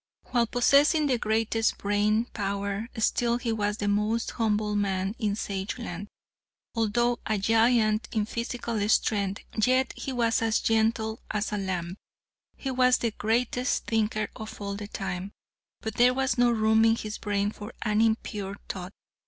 [0.31, 6.07] While possessing the greatest brain power, still he was the most humble man in Sageland.
[6.73, 11.97] Although a giant in physical strength, yet he was as gentle as a lamb.
[12.57, 15.33] He was the greatest thinker of all time,
[15.81, 18.93] but there was no room in his brain for an impure thought.